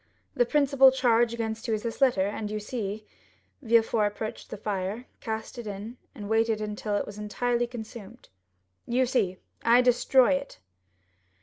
The 0.33 0.47
principal 0.47 0.91
charge 0.91 1.31
against 1.31 1.67
you 1.67 1.75
is 1.75 1.83
this 1.83 2.01
letter, 2.01 2.25
and 2.25 2.49
you 2.49 2.59
see——" 2.59 3.05
Villefort 3.61 4.07
approached 4.11 4.49
the 4.49 4.57
fire, 4.57 5.05
cast 5.19 5.59
it 5.59 5.67
in, 5.67 5.97
and 6.15 6.27
waited 6.27 6.59
until 6.59 6.95
it 6.95 7.05
was 7.05 7.19
entirely 7.19 7.67
consumed. 7.67 8.27
"You 8.87 9.05
see, 9.05 9.37
I 9.63 9.81
destroy 9.81 10.31
it?" 10.31 10.57